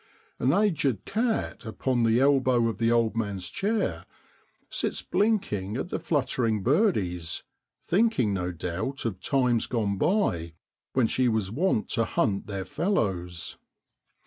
[0.39, 4.07] An aged cat upon the elbow of the old man's chair
[4.67, 7.43] sits blinking at the fluttering birdies,
[7.83, 10.53] thinking no doubt of times gone by
[10.93, 13.59] when she was wont to hunt their fellows.